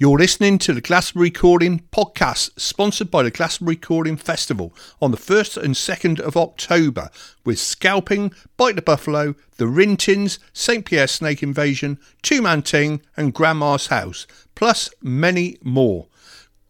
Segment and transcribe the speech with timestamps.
[0.00, 5.18] You're listening to the Glastonbury Calling podcast, sponsored by the Glastonbury Calling Festival on the
[5.18, 7.10] 1st and 2nd of October,
[7.44, 10.86] with Scalping, Bite the Buffalo, The Rintins, St.
[10.86, 16.06] Pierre Snake Invasion, Two Man Ting, and Grandma's House, plus many more.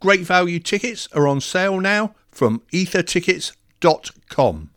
[0.01, 4.71] Great value tickets are on sale now from ethertickets.com.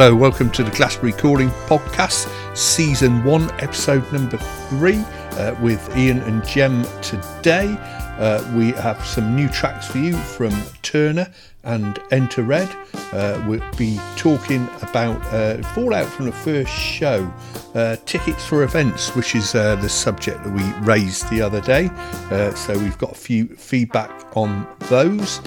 [0.00, 6.20] Hello, welcome to the Glastonbury Calling Podcast, Season 1, Episode number 3, uh, with Ian
[6.20, 7.76] and Jem today.
[8.18, 11.30] Uh, we have some new tracks for you from Turner
[11.64, 12.74] and Enter Red.
[13.12, 17.30] Uh, we'll be talking about uh, fallout from the first show,
[17.74, 21.90] uh, tickets for events, which is uh, the subject that we raised the other day.
[22.30, 25.42] Uh, so we've got a few feedback on those.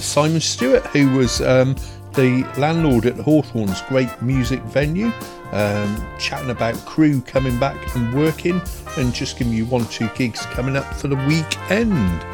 [0.00, 1.74] Simon Stuart, who was um,
[2.14, 5.12] the landlord at the Hawthorns great music venue,
[5.52, 8.60] um, chatting about crew coming back and working,
[8.96, 12.24] and just giving you one two gigs coming up for the weekend.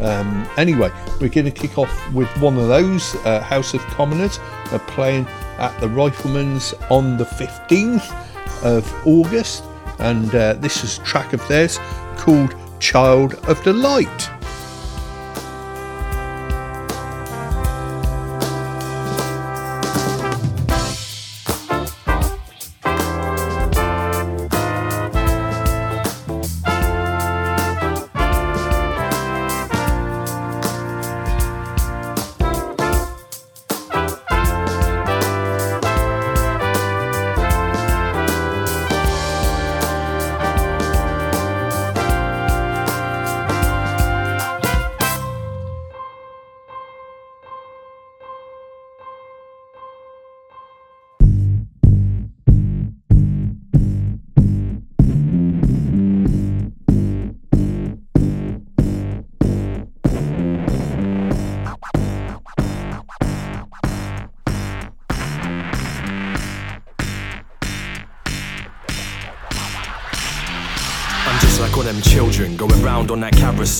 [0.00, 3.14] Um, anyway, we're going to kick off with one of those.
[3.24, 4.38] Uh, House of Commoners
[4.72, 5.26] are playing
[5.58, 9.64] at the Rifleman's on the 15th of August,
[9.98, 11.78] and uh, this is track of theirs
[12.16, 13.72] called Child of the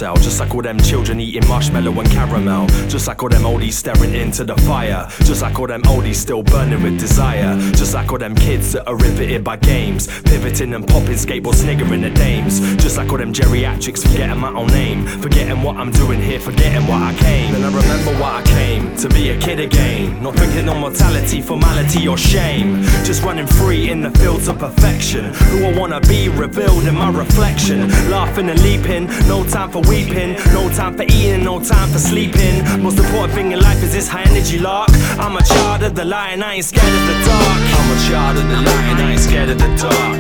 [0.03, 0.23] carousel.
[0.23, 2.67] Just like all them children eating marshmallow and caramel.
[2.89, 5.07] Just like all them oldies staring into the fire.
[5.25, 7.57] Just like all them oldies still burning with desire.
[7.73, 10.07] Just like all them kids that are riveted by games.
[10.23, 12.61] Pivoting and popping skateboards, sniggering at dames.
[12.77, 15.07] Just like all them geriatrics forgetting my own name.
[15.07, 17.55] Forgetting what I'm doing here, forgetting what I came.
[17.55, 20.23] And I remember why I came to be a kid again.
[20.23, 22.83] Not thinking on mortality, formality, or shame.
[23.05, 25.33] Just running free in the fields of perfection.
[25.51, 27.89] Who I wanna be revealed in my reflection.
[28.11, 32.65] Laughing and leaping, no time for weeping, no time for eating, no time for sleeping.
[32.83, 34.91] Most important thing in life is this high energy lark.
[35.21, 37.61] I'm a child of the lion, I ain't scared of the dark.
[37.79, 40.19] I'm a child of the lion, I ain't scared of the dark.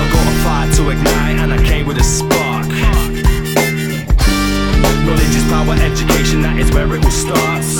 [0.00, 2.68] I've got a fire to ignite and I came with a spark.
[5.04, 7.70] Knowledge is power, education, that is where it all starts.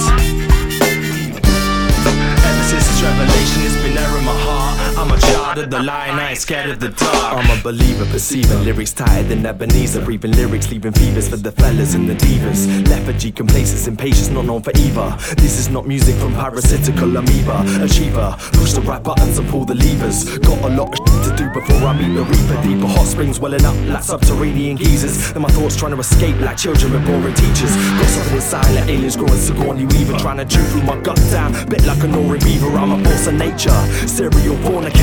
[2.48, 4.75] Ever since this revelation, it's been there in my heart.
[5.06, 7.34] I'm a child of the lion, I ain't scared of the dark.
[7.38, 10.04] I'm a believer, perceiving lyrics tighter than Ebenezer.
[10.04, 12.66] Breathing lyrics, leaving fevers for the fellas and the divas.
[12.88, 15.16] Lethargy, complacence, impatience, not known for either.
[15.36, 17.62] This is not music from parasitical amoeba.
[17.84, 20.38] Achiever, push the right buttons and pull the levers.
[20.38, 22.60] Got a lot of to do before I meet the reaper.
[22.62, 25.32] Deeper hot springs welling up like subterranean geysers.
[25.32, 27.76] Then my thoughts trying to escape like children with boring teachers.
[27.76, 30.18] Got something inside like aliens growing Sigourney Weaver.
[30.18, 32.74] Trying to chew through my gut down, bit like a Nori beaver.
[32.76, 33.78] I'm a force of nature,
[34.09, 34.96] serial fornicator.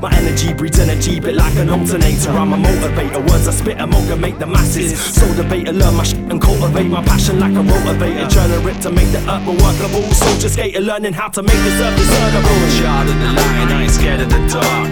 [0.00, 2.30] My energy breeds energy, bit like an alternator.
[2.30, 4.98] I'm a motivator, words I spit amalgamate the masses.
[4.98, 8.28] So debater, learn my shit and cultivate my passion like a motivator.
[8.30, 10.02] Journal rip to make the earth more workable.
[10.12, 12.68] Soldier skater, learning how to make this earth discernible.
[12.80, 14.90] Child of the light, I ain't scared of the dark.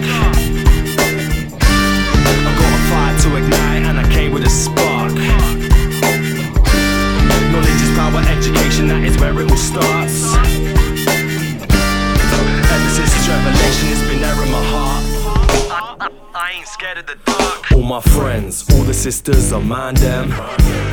[2.45, 5.13] I've got a fire to ignite, and I came with a spark.
[7.51, 10.48] Knowledge is power, education, that is where it all starts.
[13.69, 14.78] Ever It's been there in my heart.
[16.41, 17.71] I, ain't scared of the dark.
[17.73, 20.29] All my friends, all the sisters are mine, them.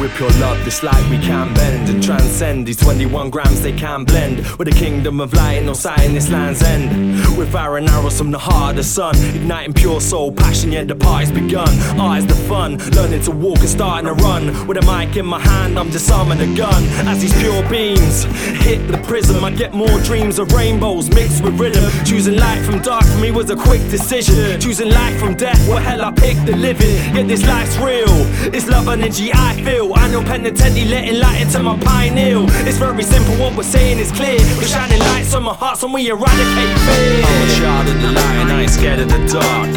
[0.00, 2.66] With pure love, this light we can bend and transcend.
[2.66, 6.30] These 21 grams they can blend with the kingdom of light, no sight in this
[6.30, 6.90] land's end.
[7.38, 10.88] With fire and arrows from the heart of the sun, igniting pure soul passion, yet
[10.88, 11.68] the party's begun.
[12.00, 14.66] Eyes the fun, learning to walk and starting to run.
[14.66, 16.82] With a mic in my hand, I'm disarming the gun.
[17.06, 18.24] As these pure beams
[18.64, 21.84] hit the prism, I get more dreams of rainbows mixed with rhythm.
[22.04, 24.60] Choosing light from dark for me was a quick decision.
[24.60, 26.96] Choosing life from death, what hell I picked the living.
[27.14, 28.08] Yet this life's real,
[28.54, 29.92] it's love energy I feel.
[29.94, 32.46] I know penitently letting light into my pineal.
[32.66, 34.38] It's very simple, what we're saying is clear.
[34.56, 37.24] We're shining lights on my heart, so we eradicate fear.
[37.24, 39.70] I'm a child of the light, and I ain't scared of the dark.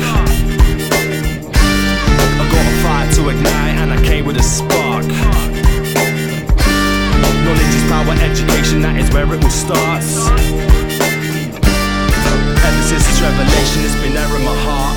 [2.39, 5.05] I got a fire to ignite, and I came with a spark.
[7.43, 10.29] Knowledge is power, education, that is where it all starts.
[12.59, 14.88] Ever since this revelation, it's been there in my heart.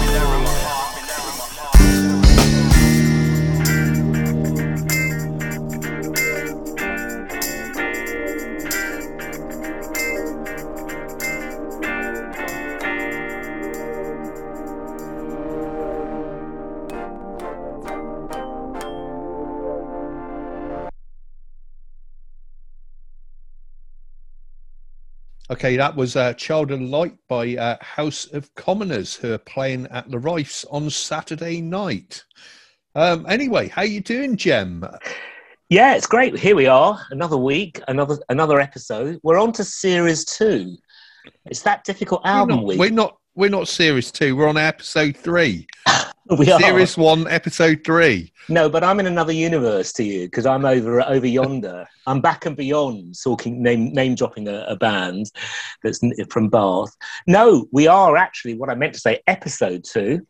[25.62, 29.86] Okay, that was uh, Child of Light by uh, House of Commoners, who are playing
[29.92, 32.24] at the Rice on Saturday night.
[32.96, 34.84] Um, anyway, how you doing, Jem?
[35.68, 36.36] Yeah, it's great.
[36.36, 39.20] Here we are, another week, another another episode.
[39.22, 40.76] We're on to series two.
[41.46, 42.78] It's that difficult album we're not, week.
[42.80, 43.18] We're not.
[43.36, 44.34] We're not series two.
[44.34, 45.68] We're on episode three.
[46.38, 46.60] we are.
[46.60, 48.32] Series one, episode three.
[48.48, 51.86] No, but I'm in another universe to you because I'm over over yonder.
[52.06, 55.32] I'm back and beyond, talking name name dropping a, a, band
[55.82, 56.96] that's from Bath.
[57.26, 59.20] No, we are actually what I meant to say.
[59.26, 60.24] Episode two,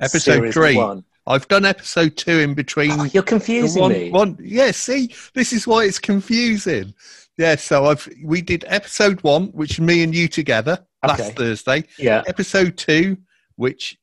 [0.00, 0.76] episode three.
[0.76, 1.04] One.
[1.26, 2.92] I've done episode two in between.
[2.92, 4.10] Oh, you're confusing one, me.
[4.10, 4.70] One, yeah.
[4.70, 6.92] See, this is why it's confusing.
[7.38, 7.56] Yeah.
[7.56, 11.84] So I've we did episode one, which me and you together last Thursday.
[11.98, 12.22] Yeah.
[12.26, 13.16] Episode two,
[13.56, 13.96] which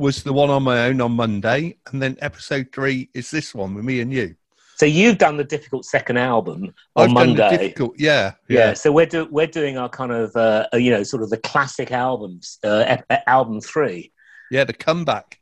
[0.00, 3.74] was the one on my own on Monday, and then episode three is this one
[3.74, 4.34] with me and you.
[4.76, 7.50] So you've done the difficult second album on I've done Monday.
[7.50, 8.58] the difficult, yeah, yeah.
[8.58, 11.28] yeah, So we're do- we're doing our kind of uh, uh, you know sort of
[11.28, 14.10] the classic albums, uh, album three.
[14.50, 15.38] yeah, the comeback.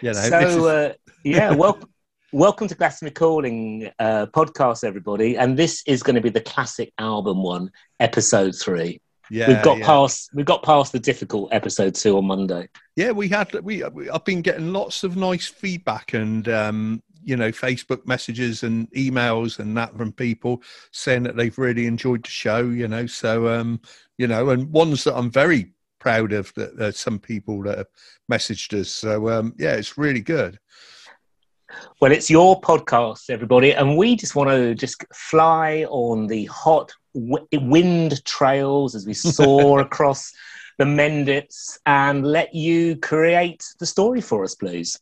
[0.00, 0.92] You know, so is- uh,
[1.24, 1.88] yeah, welcome.
[2.32, 6.92] Welcome to Glastonbury Calling uh, podcast, everybody, and this is going to be the classic
[6.98, 9.00] album one, episode three.
[9.30, 9.86] Yeah, we've got yeah.
[9.86, 12.68] past we've got past the difficult episode two on Monday.
[12.96, 17.36] Yeah, we had we, we I've been getting lots of nice feedback and um, you
[17.36, 20.62] know Facebook messages and emails and that from people
[20.92, 22.62] saying that they've really enjoyed the show.
[22.62, 23.80] You know, so um,
[24.18, 27.88] you know, and ones that I'm very proud of that there's some people that have
[28.30, 28.90] messaged us.
[28.90, 30.58] So um, yeah, it's really good.
[32.00, 36.92] Well, it's your podcast, everybody, and we just want to just fly on the hot
[37.14, 40.32] w- wind trails as we soar across
[40.78, 44.98] the Mendips and let you create the story for us, please.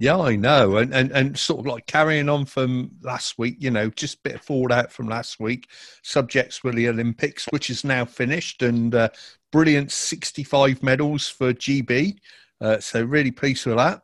[0.00, 3.72] Yeah, I know, and, and and sort of like carrying on from last week, you
[3.72, 5.68] know, just a bit of fallout from last week.
[6.04, 9.08] Subjects were the Olympics, which is now finished, and uh,
[9.50, 12.16] brilliant sixty-five medals for GB.
[12.60, 14.02] Uh, so really pleased with that.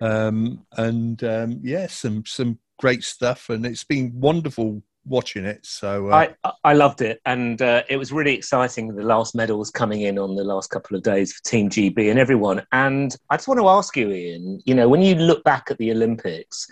[0.00, 5.64] Um, and um, yeah, some some great stuff, and it's been wonderful watching it.
[5.64, 8.94] So uh, I, I loved it, and uh, it was really exciting.
[8.94, 12.18] The last medals coming in on the last couple of days for Team GB and
[12.18, 12.62] everyone.
[12.72, 14.60] And I just want to ask you, Ian.
[14.64, 16.66] You know, when you look back at the Olympics,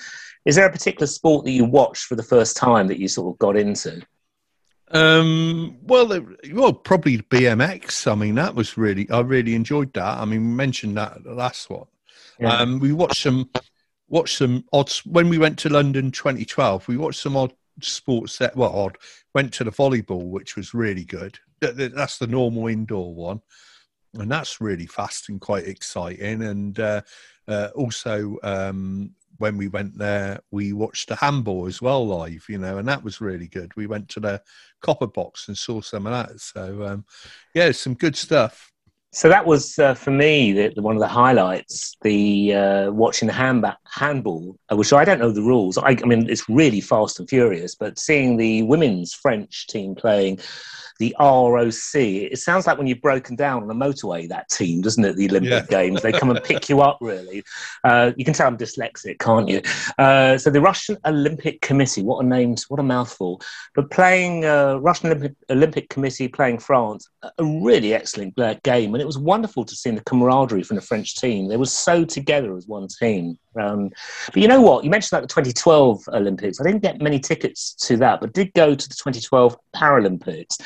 [0.45, 3.35] is there a particular sport that you watched for the first time that you sort
[3.35, 4.03] of got into?
[4.91, 6.07] Um, well,
[6.53, 8.11] well, probably BMX.
[8.11, 10.19] I mean, that was really, I really enjoyed that.
[10.19, 11.87] I mean, we mentioned that at the last one.
[12.39, 12.59] Yeah.
[12.59, 13.51] Um, we watched some,
[14.09, 16.87] watched some odds when we went to London 2012.
[16.89, 18.57] We watched some odd sports set.
[18.57, 18.99] Well, odd.
[19.35, 21.39] Went to the volleyball, which was really good.
[21.61, 23.41] That- that- That's the normal indoor one,
[24.15, 26.43] and that's really fast and quite exciting.
[26.43, 27.01] And uh,
[27.49, 32.45] uh, also, um, when we went there, we watched the handball as well live.
[32.49, 33.75] You know, and that was really good.
[33.77, 34.43] We went to the
[34.81, 36.39] copper box and saw some of that.
[36.41, 37.05] So um,
[37.55, 38.71] yeah, some good stuff.
[39.15, 41.97] So that was uh, for me the, the- one of the highlights.
[42.03, 45.79] The uh, watching the handba- handball, uh, which I don't know the rules.
[45.79, 47.75] I, I mean, it's really fast and furious.
[47.75, 50.41] But seeing the women's French team playing
[51.01, 54.29] the ROC, it sounds like when you've broken down on a motorway.
[54.29, 55.17] That team, doesn't it?
[55.17, 55.67] The Olympic Yeah.
[55.83, 56.99] Games, they come and pick you up.
[57.01, 57.43] Really,
[57.85, 59.61] uh, you can tell I'm dyslexic, can't you?
[59.99, 63.41] Uh, so the Russian Olympic Committee, what a name, what a mouthful.
[63.75, 69.07] But playing uh, Russian Olympic, Olympic Committee playing France, a- really excellent game, and it
[69.07, 71.47] was wonderful to see the camaraderie from the French team.
[71.47, 73.39] They were so together as one team.
[73.61, 73.91] Um,
[74.27, 74.83] but you know what?
[74.83, 76.59] You mentioned that the 2012 Olympics.
[76.59, 80.59] I didn't get many tickets to that, but did go to the 2012 Paralympics.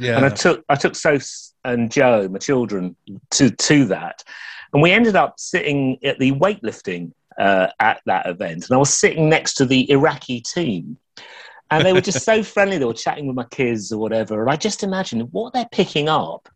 [0.00, 0.16] Yeah.
[0.16, 2.96] And I took I took Sos and Joe, my children,
[3.30, 4.24] to to that,
[4.72, 8.92] and we ended up sitting at the weightlifting uh, at that event, and I was
[8.92, 10.98] sitting next to the Iraqi team
[11.70, 12.78] and they were just so friendly.
[12.78, 14.42] They were chatting with my kids or whatever.
[14.42, 16.48] And I just imagine what they're picking up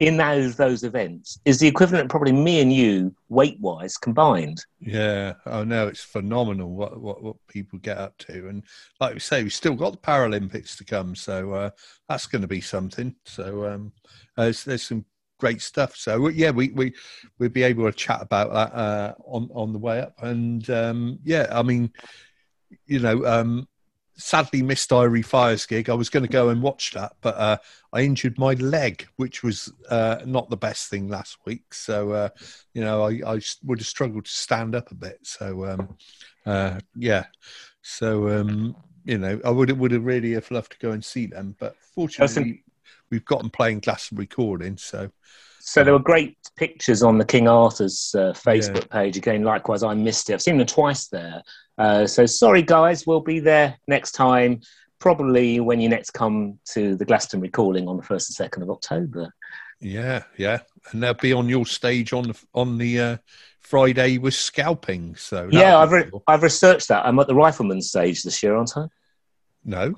[0.00, 4.64] in those those events is the equivalent probably me and you weight wise combined.
[4.78, 8.62] Yeah, oh no, it's phenomenal what, what what people get up to, and
[9.00, 11.70] like we say, we've still got the Paralympics to come, so uh,
[12.08, 13.14] that's going to be something.
[13.24, 13.92] So um,
[14.36, 15.04] there's, there's some
[15.38, 15.96] great stuff.
[15.96, 16.94] So yeah, we we
[17.38, 21.18] we'll be able to chat about that uh, on on the way up, and um,
[21.24, 21.90] yeah, I mean,
[22.86, 23.24] you know.
[23.26, 23.68] Um,
[24.18, 25.88] sadly missed Irie Fire's gig.
[25.88, 27.56] I was going to go and watch that, but uh,
[27.92, 31.72] I injured my leg, which was uh, not the best thing last week.
[31.72, 32.28] So, uh,
[32.74, 35.20] you know, I, I, would have struggled to stand up a bit.
[35.22, 35.96] So, um,
[36.44, 37.26] uh, yeah.
[37.82, 41.26] So, um, you know, I would would have really have loved to go and see
[41.26, 42.64] them, but fortunately,
[43.10, 44.76] we've got them playing Glastonbury Calling.
[44.76, 45.10] So,
[45.68, 49.02] so there were great pictures on the King Arthur's uh, Facebook yeah.
[49.02, 49.18] page.
[49.18, 50.32] Again, likewise, I missed it.
[50.32, 51.42] I've seen them twice there.
[51.76, 53.06] Uh, so sorry, guys.
[53.06, 54.62] We'll be there next time.
[54.98, 58.70] Probably when you next come to the Glastonbury calling on the first and second of
[58.70, 59.30] October.
[59.78, 60.60] Yeah, yeah,
[60.90, 63.16] and they'll be on your stage on the on the uh,
[63.60, 65.16] Friday with scalping.
[65.16, 67.04] So yeah, I've re- I've researched that.
[67.04, 68.86] I'm at the Rifleman stage this year, aren't I?
[69.66, 69.94] No,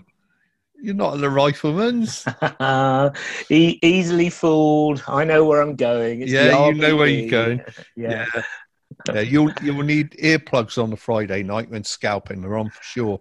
[0.82, 2.24] you're not at the Rifleman's.
[3.50, 5.02] e- easily fooled.
[5.06, 6.22] I know where I'm going.
[6.22, 7.62] It's yeah, you know where you're going.
[7.96, 8.26] yeah.
[8.34, 8.42] yeah
[9.08, 13.20] yeah, you'll you'll need earplugs on the Friday night when scalping are on for sure.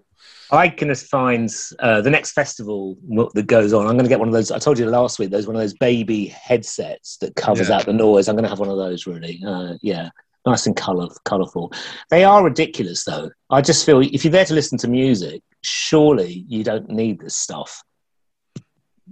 [0.51, 1.49] I can find
[1.79, 2.97] uh, the next festival
[3.35, 3.85] that goes on.
[3.85, 4.51] I'm going to get one of those.
[4.51, 5.29] I told you last week.
[5.29, 7.75] There's one of those baby headsets that covers yeah.
[7.75, 8.27] out the noise.
[8.27, 9.05] I'm going to have one of those.
[9.05, 10.09] Really, uh, yeah,
[10.45, 11.71] nice and color, colorful.
[12.09, 13.29] They are ridiculous, though.
[13.49, 17.35] I just feel if you're there to listen to music, surely you don't need this
[17.35, 17.83] stuff.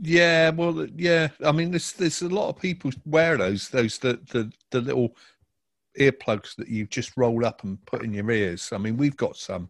[0.02, 1.30] Yeah, well, yeah.
[1.44, 5.16] I mean, there's there's a lot of people wear those those the the, the little
[6.00, 8.70] earplugs that you just roll up and put in your ears.
[8.72, 9.70] I mean, we've got some.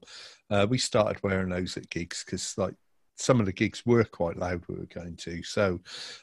[0.50, 2.74] Uh, we started wearing those at gigs because like
[3.16, 5.44] some of the gigs were quite loud we were going to.
[5.44, 5.80] So,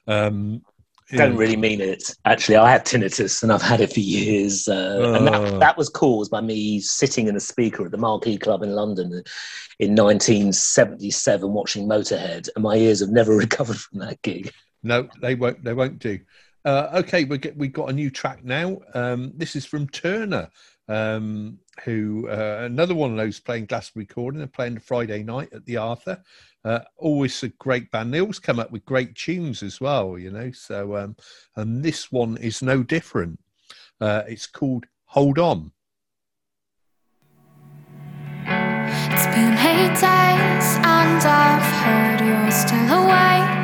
[0.06, 0.62] um,
[1.10, 2.14] don't really mean it.
[2.24, 4.68] Actually, I have tinnitus and I've had it for years.
[4.68, 5.58] Uh, and that, oh.
[5.58, 9.22] that, was caused by me sitting in a speaker at the Marquee Club in London
[9.78, 14.52] in 1977 watching Motorhead, and my ears have never recovered from that gig.
[14.82, 15.62] No, they won't.
[15.64, 16.18] They won't do.
[16.64, 18.78] Uh, okay, we get we've got a new track now.
[18.94, 20.48] Um, this is from Turner,
[20.88, 25.64] um, who uh, another one of those playing Glastonbury Calling and playing Friday night at
[25.66, 26.22] the Arthur.
[26.64, 28.12] Uh, always a great band.
[28.12, 30.50] They always come up with great tunes as well, you know.
[30.52, 31.16] So, um,
[31.56, 33.38] and this one is no different.
[34.00, 35.72] Uh, it's called Hold On.
[38.46, 43.63] It's been eight days and I've heard you're still awake,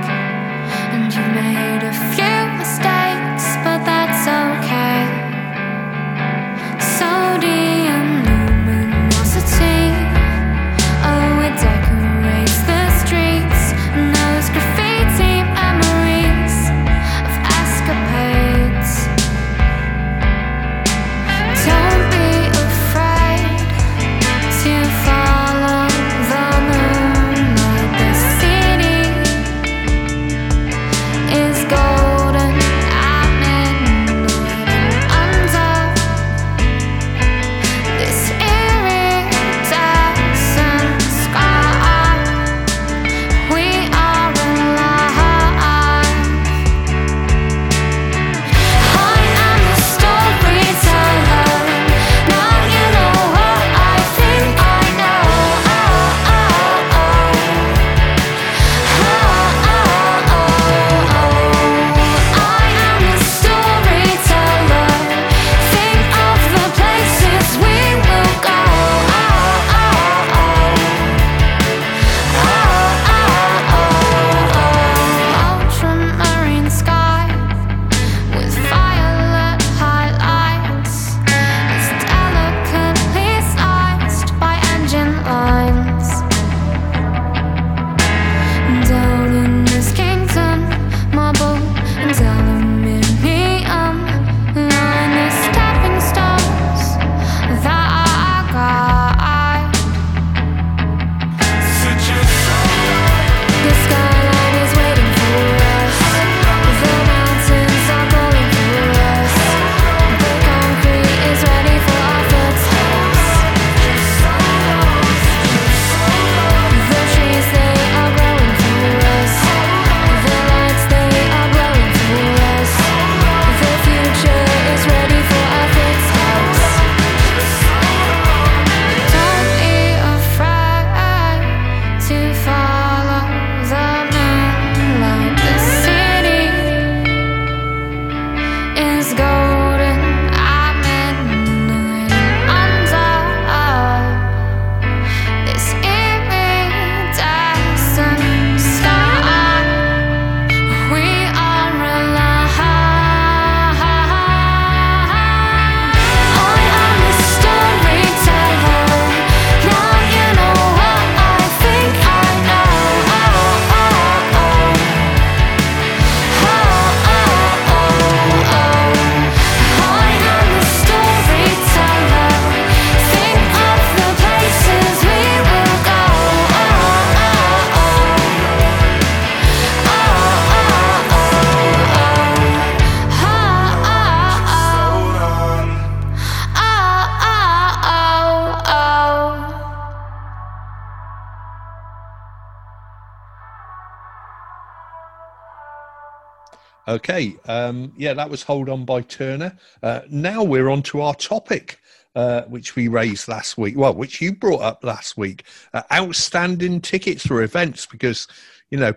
[196.90, 199.56] Okay, um, yeah, that was Hold On by Turner.
[199.80, 201.78] Uh, now we're on to our topic,
[202.16, 203.78] uh, which we raised last week.
[203.78, 208.26] Well, which you brought up last week uh, outstanding tickets for events, because,
[208.72, 208.92] you know,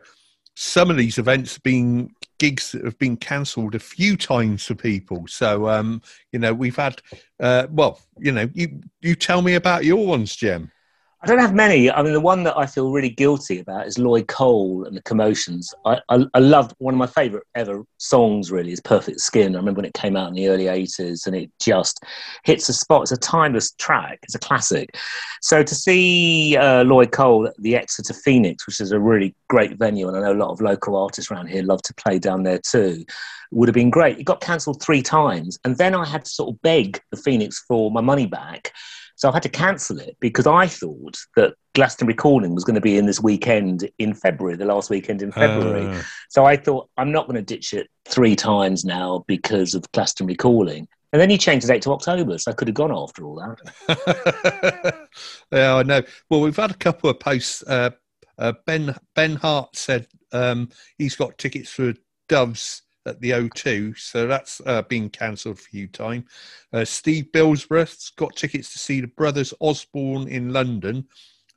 [0.55, 2.09] some of these events have been
[2.39, 5.27] gigs that have been cancelled a few times for people.
[5.27, 6.99] So, um, you know, we've had,
[7.39, 10.71] uh, well, you know, you, you tell me about your ones, Jem.
[11.23, 11.89] I don't have many.
[11.89, 15.01] I mean, the one that I feel really guilty about is Lloyd Cole and the
[15.03, 15.73] Commotions.
[15.85, 19.55] I, I, I loved one of my favourite ever songs, really, is Perfect Skin.
[19.55, 22.03] I remember when it came out in the early 80s and it just
[22.43, 23.03] hits a spot.
[23.03, 24.97] It's a timeless track, it's a classic.
[25.41, 29.77] So to see uh, Lloyd Cole at the Exeter Phoenix, which is a really great
[29.77, 32.43] venue, and I know a lot of local artists around here love to play down
[32.43, 33.05] there too,
[33.51, 34.19] would have been great.
[34.19, 35.57] It got cancelled three times.
[35.63, 38.73] And then I had to sort of beg the Phoenix for my money back
[39.23, 42.81] so I've had to cancel it because I thought that Glastonbury Calling was going to
[42.81, 45.85] be in this weekend in February, the last weekend in February.
[45.85, 46.01] Uh.
[46.27, 50.35] So I thought I'm not going to ditch it three times now because of Glastonbury
[50.35, 50.89] Calling.
[51.13, 53.35] And then he changed the date to October, so I could have gone after all
[53.87, 55.07] that.
[55.53, 56.01] yeah, I know.
[56.29, 57.63] Well, we've had a couple of posts.
[57.65, 57.91] Uh,
[58.37, 61.93] uh, ben Ben Hart said um, he's got tickets for
[62.27, 66.25] Doves at the O2, so that's uh, been cancelled for you time.
[66.71, 71.05] Uh, Steve Billsborough's got tickets to see the brothers Osborne in London,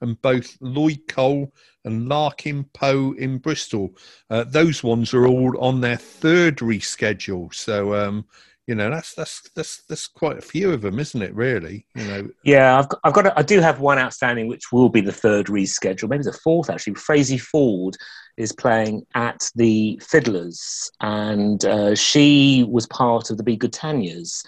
[0.00, 1.52] and both Lloyd Cole
[1.84, 3.96] and Larkin Poe in Bristol.
[4.28, 8.24] Uh, those ones are all on their third reschedule, so um,
[8.66, 11.34] you know that's that's that's that's quite a few of them, isn't it?
[11.34, 12.28] Really, you know.
[12.44, 15.12] Yeah, I've got, I've got a, I do have one outstanding, which will be the
[15.12, 16.94] third reschedule, maybe the fourth actually.
[16.94, 17.96] Frazey Ford
[18.36, 24.44] is playing at the Fiddlers, and uh, she was part of the Be Good Tanyas.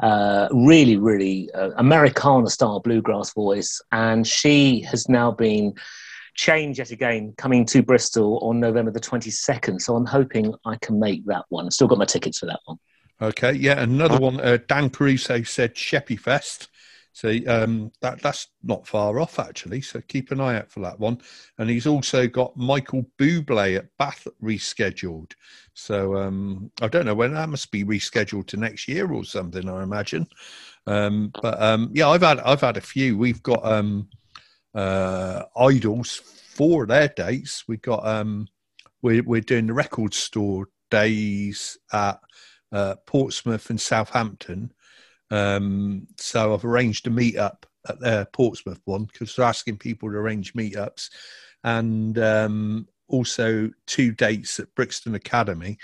[0.00, 5.74] Uh, really, really uh, Americana style bluegrass voice, and she has now been
[6.38, 9.80] changed yet again, coming to Bristol on November the 22nd.
[9.80, 11.66] So I'm hoping I can make that one.
[11.66, 12.78] i Still got my tickets for that one.
[13.20, 14.40] Okay, yeah, another one.
[14.40, 16.68] Uh, Dan Caruso said Sheppy Fest.
[17.18, 19.80] So um, that that's not far off actually.
[19.80, 21.20] So keep an eye out for that one.
[21.58, 25.32] And he's also got Michael Bublé at Bath rescheduled.
[25.74, 29.68] So um, I don't know when that must be rescheduled to next year or something.
[29.68, 30.28] I imagine.
[30.86, 33.18] Um, but um, yeah, I've had I've had a few.
[33.18, 34.08] We've got um,
[34.72, 37.64] uh, IDLES for their dates.
[37.66, 38.46] We've got um,
[39.02, 42.20] we're we're doing the record store days at
[42.70, 44.72] uh, Portsmouth and Southampton.
[45.30, 50.10] Um, so I've arranged a meet up at the Portsmouth one because they're asking people
[50.10, 51.10] to arrange meetups,
[51.64, 55.78] and um, also two dates at Brixton Academy.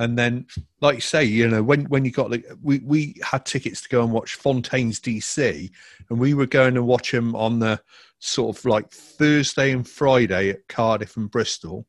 [0.00, 0.46] And then,
[0.80, 3.88] like you say, you know, when when you got the, we we had tickets to
[3.88, 5.70] go and watch Fontaines DC,
[6.08, 7.80] and we were going to watch them on the
[8.20, 11.86] sort of like Thursday and Friday at Cardiff and Bristol,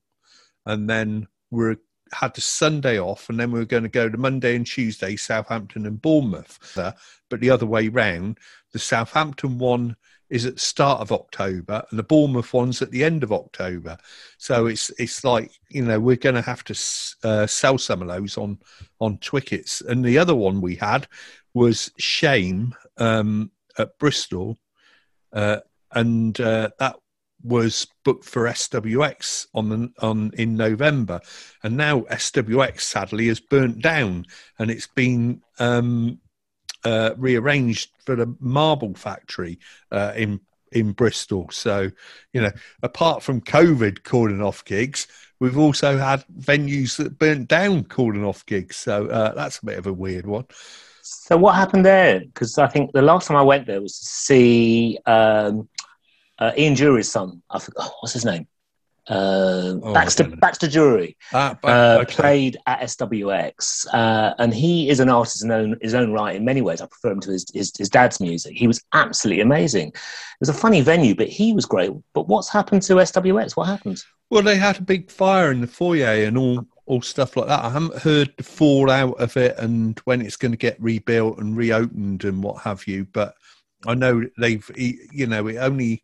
[0.65, 1.77] and then we're
[2.13, 5.15] had the Sunday off, and then we were going to go to Monday and Tuesday,
[5.15, 6.59] Southampton and Bournemouth.
[7.29, 8.39] But the other way round,
[8.71, 9.95] the Southampton one
[10.29, 13.97] is at the start of October, and the Bournemouth one's at the end of October.
[14.37, 16.73] So it's it's like you know we're going to have to
[17.23, 18.59] uh, sell some of those on
[18.99, 19.81] on Twickets.
[19.81, 21.07] And the other one we had
[21.53, 24.57] was Shame um, at Bristol,
[25.33, 25.59] uh,
[25.91, 26.97] and uh, that
[27.43, 31.21] was booked for SWX on the, on in November,
[31.63, 34.25] and now SWX sadly has burnt down,
[34.57, 36.19] and it's been um,
[36.83, 39.59] uh, rearranged for the Marble Factory
[39.91, 40.39] uh, in
[40.71, 41.49] in Bristol.
[41.51, 41.89] So
[42.33, 42.51] you know,
[42.83, 45.07] apart from COVID calling off gigs,
[45.39, 48.75] we've also had venues that burnt down calling off gigs.
[48.75, 50.45] So uh, that's a bit of a weird one.
[51.01, 52.19] So what happened there?
[52.19, 54.99] Because I think the last time I went there was to see.
[55.05, 55.67] Um,
[56.39, 57.41] uh, Ian Dury's son.
[57.49, 58.47] I forgot, oh, what's his name?
[59.09, 62.13] Uh, oh, Baxter Baxter Dury ah, uh, okay.
[62.13, 66.35] played at SWX, uh, and he is an artist in own, his own right.
[66.35, 68.55] In many ways, I prefer him to his, his, his dad's music.
[68.55, 69.87] He was absolutely amazing.
[69.87, 71.91] It was a funny venue, but he was great.
[72.13, 73.57] But what's happened to SWX?
[73.57, 73.99] What happened?
[74.29, 77.63] Well, they had a big fire in the foyer and all all stuff like that.
[77.63, 81.55] I haven't heard the fallout of it and when it's going to get rebuilt and
[81.55, 83.05] reopened and what have you.
[83.05, 83.35] But
[83.85, 86.03] I know they've, you know, it only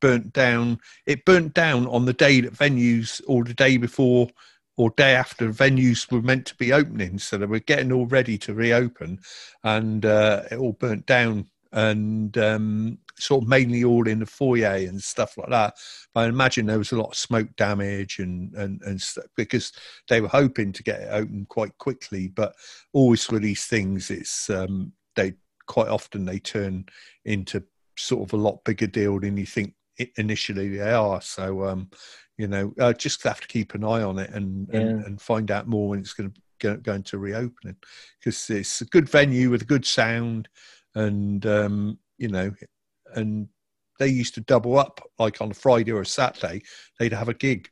[0.00, 0.78] burnt down.
[1.06, 4.28] It burnt down on the day that venues, or the day before,
[4.76, 7.18] or day after venues were meant to be opening.
[7.18, 9.20] So they were getting all ready to reopen,
[9.64, 11.46] and uh, it all burnt down.
[11.72, 15.74] And um, sort of mainly all in the foyer and stuff like that.
[16.14, 19.02] But I imagine there was a lot of smoke damage and and and
[19.36, 19.72] because
[20.08, 22.28] they were hoping to get it open quite quickly.
[22.28, 22.54] But
[22.92, 25.34] always with these things, it's um, they
[25.66, 26.86] quite often they turn
[27.24, 27.62] into
[27.98, 29.74] sort of a lot bigger deal than you think
[30.16, 31.20] initially they are.
[31.20, 31.90] So, um,
[32.38, 34.80] You know, uh, just have to keep an eye on it and Yeah.
[34.80, 37.76] and, and find out more when it's going to go, go into reopening
[38.18, 40.48] because it's a good venue with a good sound
[40.94, 42.52] and um, you know
[43.14, 43.48] and
[43.98, 46.60] they used to double up like on a Friday or a Saturday
[46.98, 47.70] they'd have a gig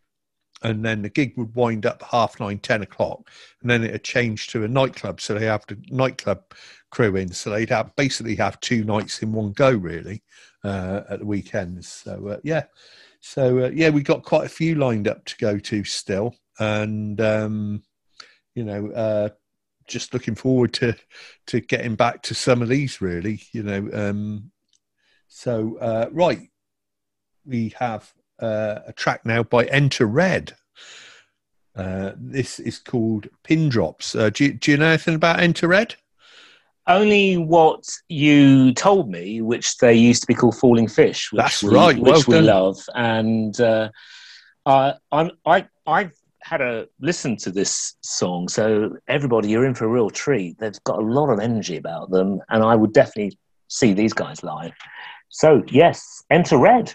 [0.63, 3.29] and then the gig would wind up half nine, ten o'clock,
[3.61, 5.21] and then it had changed to a nightclub.
[5.21, 6.43] So they have the nightclub
[6.91, 7.33] crew in.
[7.33, 10.23] So they'd have basically have two nights in one go, really,
[10.63, 11.89] uh, at the weekends.
[11.89, 12.65] So uh, yeah,
[13.21, 17.21] so uh, yeah, we got quite a few lined up to go to still, and
[17.21, 17.83] um,
[18.55, 19.29] you know, uh,
[19.89, 20.95] just looking forward to
[21.47, 23.01] to getting back to some of these.
[23.01, 24.51] Really, you know, um,
[25.27, 26.51] so uh, right,
[27.45, 30.55] we have uh, a track now by Enter Red.
[31.77, 34.15] Uh, this is called Pin Drops.
[34.15, 35.97] Uh, do, you, do you know anything about Enter Red?
[36.87, 41.63] Only what you told me, which they used to be called Falling Fish, which That's
[41.63, 42.47] we, right, which well we done.
[42.47, 43.89] love, and uh,
[44.67, 49.89] I'm I I've had a listen to this song, so everybody, you're in for a
[49.89, 50.59] real treat.
[50.59, 54.43] They've got a lot of energy about them, and I would definitely see these guys
[54.43, 54.73] live.
[55.31, 56.95] So yes, Enter Red.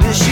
[0.00, 0.29] Dilute our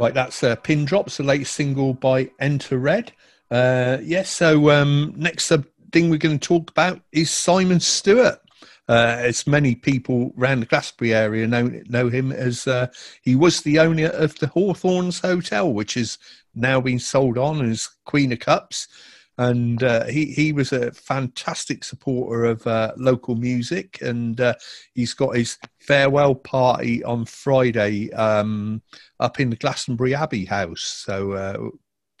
[0.00, 3.12] Right, that's uh, Pin Drops, the latest single by Enter Red.
[3.50, 5.58] Uh, yes, so um, next uh,
[5.92, 8.40] thing we're going to talk about is Simon Stuart.
[8.88, 12.86] Uh, as many people around the Glastonbury area know know him as uh,
[13.20, 16.16] he was the owner of the Hawthorns Hotel, which has
[16.54, 18.88] now been sold on as Queen of Cups.
[19.38, 24.54] And uh, he he was a fantastic supporter of uh, local music, and uh,
[24.92, 28.82] he's got his farewell party on Friday um,
[29.18, 30.82] up in the Glastonbury Abbey House.
[30.82, 31.70] So uh,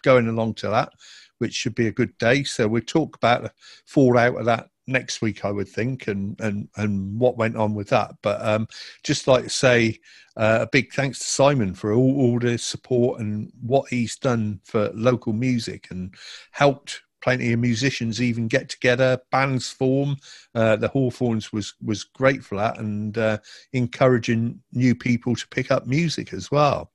[0.02, 0.92] going along to that,
[1.38, 2.42] which should be a good day.
[2.44, 3.52] So we'll talk about the
[3.84, 7.88] fallout of that next week, I would think, and and and what went on with
[7.90, 8.14] that.
[8.22, 8.66] But um,
[9.04, 9.98] just like to say
[10.36, 14.60] uh, a big thanks to Simon for all, all the support and what he's done
[14.64, 16.14] for local music and
[16.52, 20.16] helped plenty of musicians even get together, bands form.
[20.54, 23.38] Uh, the Hawthorns was was great for that and uh,
[23.72, 26.90] encouraging new people to pick up music as well.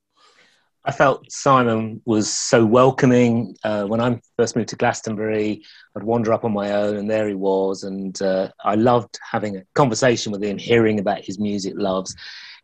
[0.85, 3.57] I felt Simon was so welcoming.
[3.63, 5.63] Uh, when I first moved to Glastonbury,
[5.95, 7.83] I'd wander up on my own, and there he was.
[7.83, 12.15] And uh, I loved having a conversation with him, hearing about his music loves.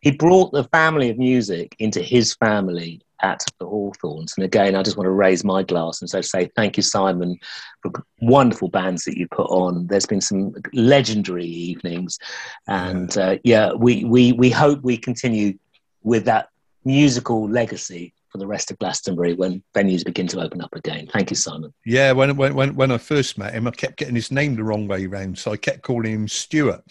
[0.02, 4.34] He brought the family of music into his family at the Hawthorns.
[4.36, 7.38] And again, I just want to raise my glass and so say thank you, Simon,
[7.80, 9.86] for wonderful bands that you put on.
[9.86, 12.18] There's been some legendary evenings,
[12.66, 15.56] and uh, yeah, we, we we hope we continue
[16.02, 16.48] with that
[16.84, 21.06] musical legacy for the rest of Glastonbury when venues begin to open up again.
[21.12, 21.72] Thank you, Simon.
[21.84, 24.64] Yeah, when when when, when I first met him, I kept getting his name the
[24.64, 26.82] wrong way round, so I kept calling him Stuart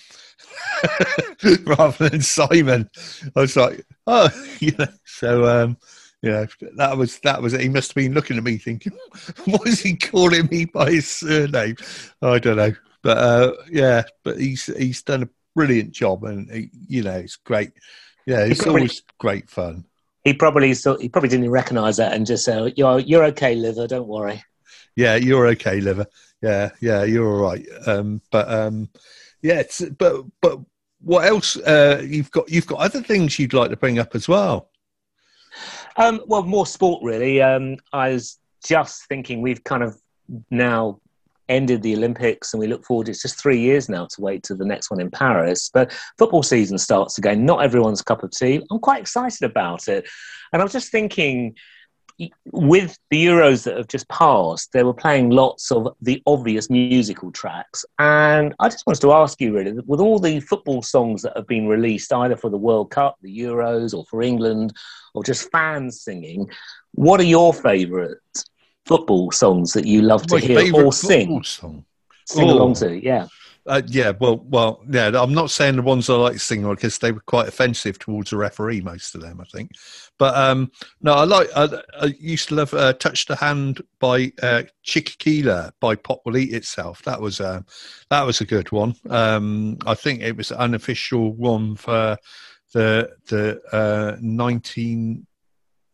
[1.66, 2.90] rather than Simon.
[3.36, 4.88] I was like, oh, you know.
[5.06, 5.78] So um,
[6.22, 7.62] that was that was it.
[7.62, 8.94] He must have been looking at me thinking,
[9.46, 11.76] what is he calling me by his surname?
[12.22, 16.70] I don't know, but uh, yeah, but he's he's done a brilliant job, and he,
[16.88, 17.72] you know, it's great.
[18.32, 19.86] Yeah, it's probably- always great fun.
[20.24, 23.88] He probably so he probably didn't recognise that and just said, "You're you're okay, liver.
[23.88, 24.44] Don't worry."
[24.96, 26.06] Yeah, you're okay, liver.
[26.42, 27.66] Yeah, yeah, you're all right.
[27.88, 28.90] Um, but um,
[29.42, 30.60] yeah, it's, but but
[31.02, 31.58] what else?
[31.58, 34.70] Uh, you've got you've got other things you'd like to bring up as well.
[35.98, 37.42] Um, well, more sport really.
[37.42, 40.00] Um, I was just thinking we've kind of
[40.52, 41.00] now
[41.52, 43.10] ended the Olympics and we look forward.
[43.10, 45.70] It's just three years now to wait to the next one in Paris.
[45.74, 47.46] But football season starts again.
[47.46, 48.66] Not everyone's cup of tea.
[48.72, 50.08] I'm quite excited about it.
[50.54, 51.56] And I was just thinking,
[52.52, 57.32] with the Euros that have just passed, they were playing lots of the obvious musical
[57.32, 57.84] tracks.
[58.00, 61.48] And I just wanted to ask you, really, with all the football songs that have
[61.48, 64.74] been released, either for the World Cup, the Euros, or for England,
[65.14, 66.50] or just fans singing,
[66.94, 68.18] what are your favourite
[68.86, 71.44] football songs that you love to My hear or sing?
[71.44, 71.86] song.
[72.26, 72.54] Sing Oh.
[72.54, 73.28] along to, yeah.
[73.68, 75.12] Uh, yeah, well, well, yeah.
[75.14, 78.32] I'm not saying the ones I like to sing because they were quite offensive towards
[78.32, 79.72] the referee, most of them, I think.
[80.18, 81.48] But um, no, I like.
[81.56, 86.38] I, I used to love uh, "Touch the Hand" by uh, Chiquila by Pop Will
[86.38, 87.04] Eat Itself.
[87.04, 87.62] That was uh,
[88.10, 88.96] that was a good one.
[89.12, 92.18] Um, I think it was an unofficial one for
[92.74, 94.18] the the uh,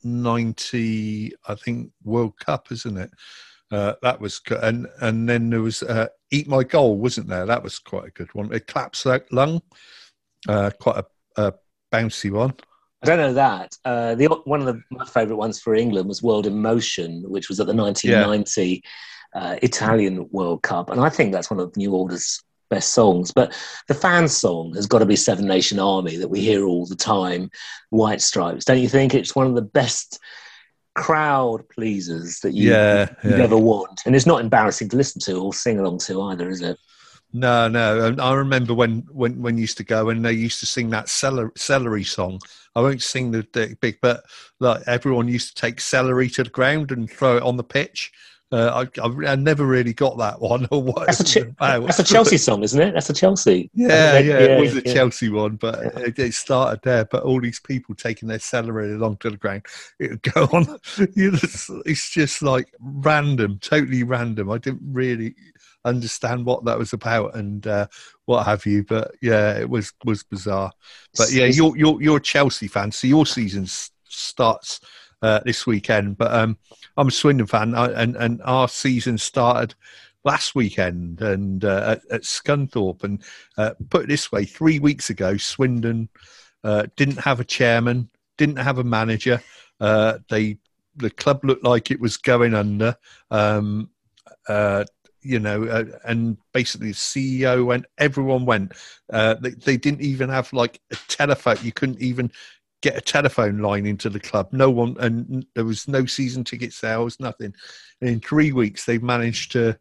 [0.03, 3.11] 1990, I think, World Cup, isn't it?
[3.71, 4.63] Uh, that was good.
[4.63, 7.45] And and then there was uh, Eat My Goal, wasn't there?
[7.45, 8.53] That was quite a good one.
[8.53, 9.61] It Collapsed Lung,
[10.47, 11.05] uh, quite a,
[11.41, 11.53] a
[11.91, 12.53] bouncy one.
[13.03, 13.75] I don't know that.
[13.85, 17.49] Uh, the one of the, my favourite ones for England was World in Motion, which
[17.49, 18.81] was at the 1990
[19.35, 23.31] uh, Italian World Cup, and I think that's one of New Order's best songs.
[23.31, 23.53] But
[23.87, 26.95] the fan song has got to be Seven Nation Army that we hear all the
[26.95, 27.49] time,
[27.89, 28.65] White Stripes.
[28.65, 30.19] Don't you think it's one of the best
[30.95, 33.37] crowd pleasers that you Yeah, you yeah.
[33.37, 36.61] never want, and it's not embarrassing to listen to or sing along to either, is
[36.61, 36.77] it?
[37.33, 38.07] No, no.
[38.07, 40.89] Um, I remember when when when you used to go and they used to sing
[40.91, 42.39] that celery, celery song.
[42.73, 44.23] I won't sing the, the big, but
[44.59, 48.11] like everyone used to take celery to the ground and throw it on the pitch.
[48.49, 51.41] Uh, I, I, I never really got that one or what That's a, it's Che-
[51.41, 51.85] about.
[51.85, 52.93] that's a Chelsea song, isn't it?
[52.93, 53.69] That's a Chelsea.
[53.73, 54.93] Yeah, yeah, it was a yeah.
[54.93, 57.05] Chelsea one, but it, it started there.
[57.05, 59.65] But all these people taking their celery along to the ground,
[59.99, 60.79] it would go on.
[61.87, 64.49] It's, just like random, totally random.
[64.49, 65.35] I didn't really
[65.83, 67.87] understand what that was about and uh,
[68.25, 68.83] what have you.
[68.83, 70.71] But yeah, it was was bizarre.
[71.17, 73.67] But yeah, you're you're you're a Chelsea fan, so your season
[74.07, 74.79] starts
[75.21, 76.17] uh, this weekend.
[76.17, 76.57] But um,
[76.95, 79.75] I'm a Swindon fan, and and our season started
[80.23, 83.03] last weekend and uh, at, at Scunthorpe.
[83.03, 83.23] And
[83.57, 86.09] uh, put it this way, three weeks ago, Swindon
[86.63, 89.41] uh, didn't have a chairman, didn't have a manager.
[89.79, 90.57] Uh, they
[90.95, 92.95] the club looked like it was going under.
[93.31, 93.89] Um,
[94.47, 94.83] uh,
[95.21, 98.73] you know, uh, and basically the CEO went, everyone went.
[99.11, 101.57] Uh, they, they didn't even have like a telephone.
[101.61, 102.31] You couldn't even
[102.81, 104.49] get a telephone line into the club.
[104.51, 107.53] No one, and there was no season ticket sales, nothing.
[108.01, 109.77] And in three weeks, they've managed to.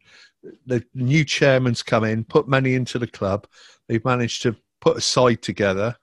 [0.65, 3.47] The new chairman's come in, put money into the club.
[3.87, 5.97] They've managed to put a side together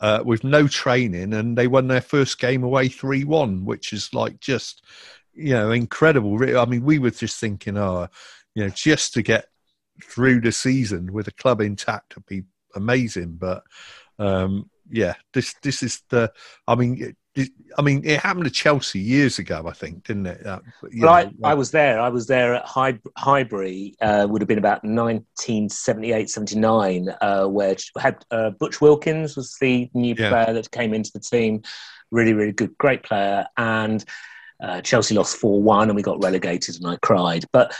[0.00, 4.12] uh, with no training, and they won their first game away three one, which is
[4.12, 4.84] like just
[5.32, 6.38] you know incredible.
[6.58, 8.08] I mean, we were just thinking, oh,
[8.54, 9.46] you know, just to get
[10.02, 12.42] through the season with a club intact would be
[12.74, 13.36] amazing.
[13.36, 13.62] But
[14.18, 16.32] um, yeah, this this is the.
[16.66, 20.44] I mean, it, I mean, it happened to Chelsea years ago, I think, didn't it?
[20.44, 22.00] Uh, Well, know, I, I was there.
[22.00, 23.94] I was there at High, Highbury.
[24.00, 29.88] Uh, would have been about 1978, 79, uh, where had uh, Butch Wilkins was the
[29.94, 30.28] new Yeah.
[30.30, 31.62] player that came into the team.
[32.10, 33.46] Really, really good, great player.
[33.56, 34.04] And
[34.62, 37.44] uh, Chelsea lost four one, and we got relegated, and I cried.
[37.52, 37.74] But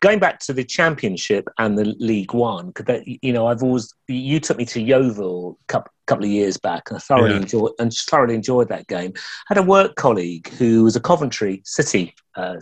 [0.00, 4.40] going back to the Championship and the League One, because you know, I've always you
[4.40, 7.40] took me to Yeovil a couple, couple of years back, and I thoroughly Yeah.
[7.42, 9.20] enjoyed and thoroughly enjoyed that game I
[9.54, 12.56] had a work colleague who was a Coventry City, uh,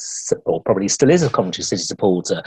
[0.45, 2.43] or probably still is a Coventry City supporter.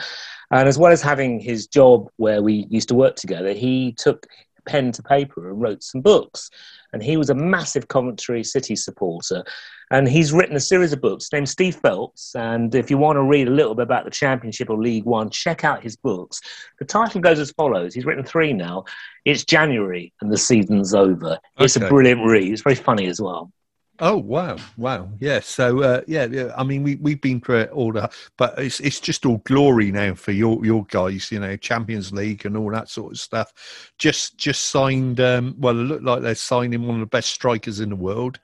[0.52, 4.26] And as well as having his job where we used to work together, he took
[4.66, 6.50] pen to paper and wrote some books.
[6.94, 9.44] And he was a massive Coventry City supporter.
[9.90, 12.36] And he's written a series of books named Steve Phelps.
[12.36, 15.30] And if you want to read a little bit about the Championship or League One,
[15.30, 16.42] check out his books.
[16.80, 17.94] The title goes as follows.
[17.94, 18.86] He's written three now.
[19.26, 21.40] It's January and the season's over.
[21.60, 22.52] It's a brilliant read.
[22.52, 23.52] It's very funny as well.
[24.00, 25.40] Oh wow, wow, yeah.
[25.40, 26.52] So uh, yeah, yeah.
[26.56, 29.92] I mean, we we've been through it all that, but it's it's just all glory
[29.92, 31.32] now for your your guys.
[31.32, 33.92] You know, Champions League and all that sort of stuff.
[33.98, 35.20] Just just signed.
[35.20, 38.40] Um, well, it looked like they're signing one of the best strikers in the world.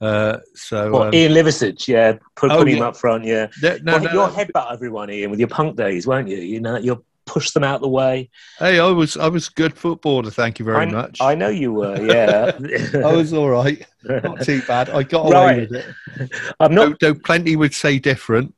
[0.00, 2.84] Uh, so Well, um, Ian Liversidge, yeah, put, Oh, put him yeah.
[2.88, 3.46] up front, yeah.
[3.62, 4.32] no, well, no, you'll no.
[4.32, 6.36] headbutt everyone, Ian, with your punk days, won't you?
[6.36, 8.30] You know, you'll push them out the way.
[8.58, 10.30] Hey, I was I was a good footballer.
[10.30, 11.20] Thank you very I, much.
[11.20, 12.52] I know you were, yeah.
[13.06, 13.86] I was all right.
[14.04, 14.88] Not too bad.
[14.88, 16.32] I got away with it.
[16.60, 16.98] I'm not.
[17.00, 18.54] Though, though plenty would say different.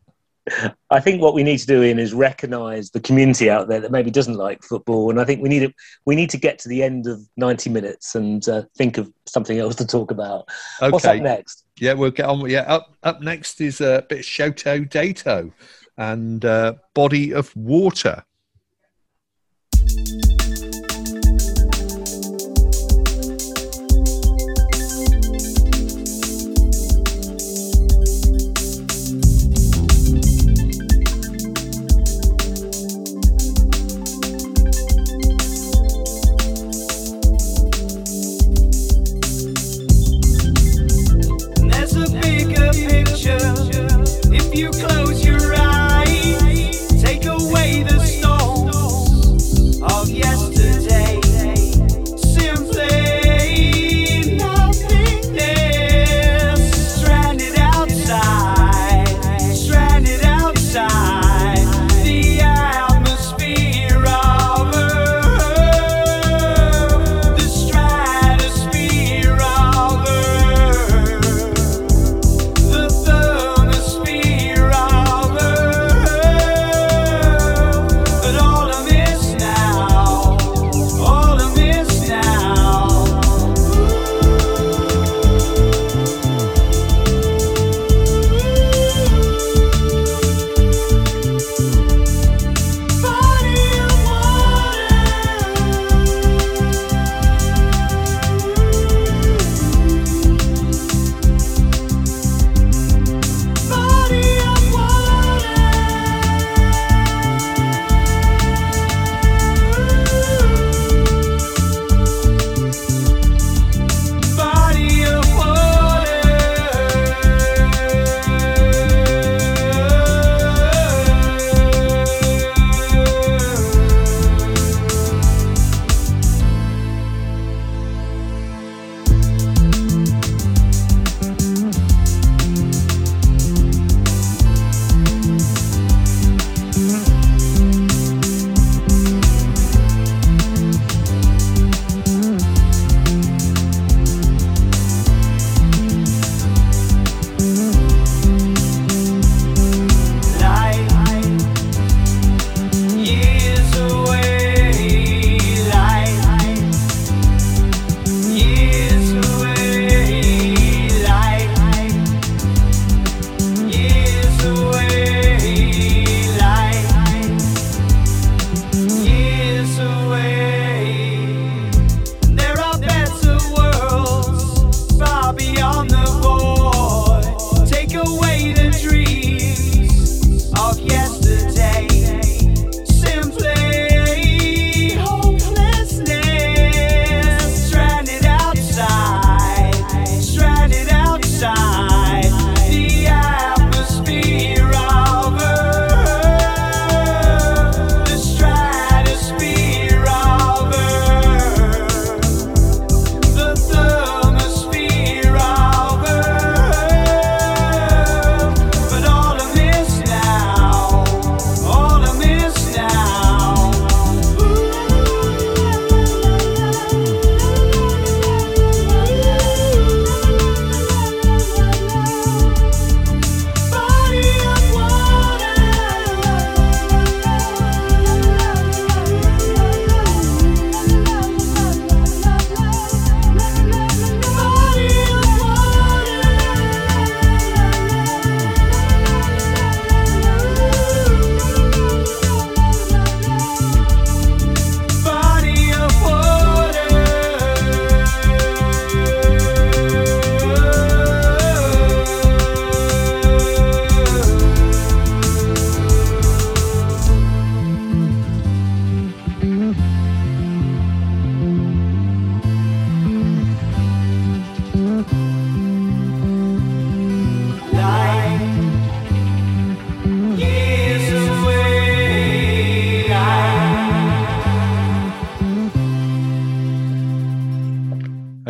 [0.91, 3.91] I think what we need to do, in is recognise the community out there that
[3.91, 5.73] maybe doesn't like football, and I think we need to
[6.07, 9.59] we need to get to the end of 90 minutes and uh, think of something
[9.59, 10.49] else to talk about.
[10.81, 11.21] What's up Okay.
[11.21, 11.65] next?
[11.79, 12.49] Yeah, we'll get on.
[12.49, 15.53] Yeah, up up next is a bit of Shoto Daito
[15.97, 18.25] and uh, Body of Water.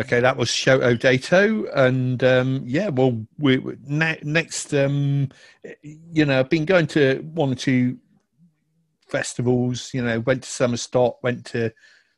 [0.09, 5.29] Okay, that was Shoto Daito, and um, yeah, well, we, we ne- next, um,
[5.83, 7.99] you know, I've been going to one or two
[9.07, 9.93] festivals.
[9.93, 11.71] You know, went to Summer Stock, went to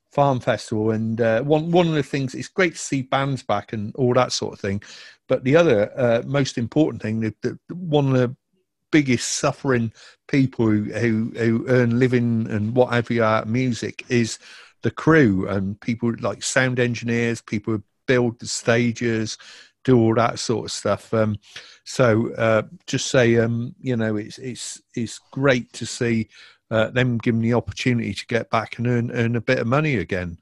[0.10, 3.74] Farm Festival, and uh, one one of the things it's great to see bands back
[3.74, 4.82] and all that sort of thing.
[5.28, 8.34] But the other uh, most important thing, the, one of the
[8.89, 9.92] biggest suffering
[10.30, 14.39] people who, who, who earn living and whatever you are music is
[14.82, 19.38] the crew and people like sound engineers, people who build the stages,
[19.84, 21.14] do all that sort of stuff.
[21.14, 21.38] Um,
[21.84, 26.30] so uh, just say, um, you know, it's it's it's great to see
[26.70, 29.98] uh, them given the opportunity to get back and earn earn a bit of money
[29.98, 30.38] again.